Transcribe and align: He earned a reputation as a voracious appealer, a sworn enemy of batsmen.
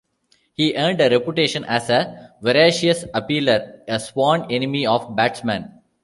He 0.55 0.75
earned 0.75 0.99
a 0.99 1.11
reputation 1.11 1.63
as 1.63 1.87
a 1.91 2.33
voracious 2.41 3.05
appealer, 3.13 3.83
a 3.87 3.99
sworn 3.99 4.47
enemy 4.51 4.87
of 4.87 5.15
batsmen. 5.15 5.73